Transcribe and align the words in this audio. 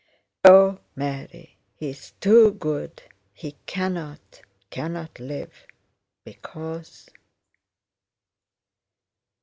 O, 0.45 0.79
Mary, 0.95 1.57
he 1.75 1.89
is 1.91 2.13
too 2.19 2.53
good, 2.53 3.03
he 3.35 3.51
cannot, 3.67 4.41
cannot 4.71 5.19
live, 5.19 5.67
because..." 6.25 7.07